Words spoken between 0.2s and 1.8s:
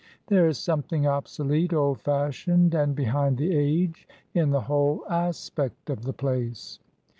There is something obsolete,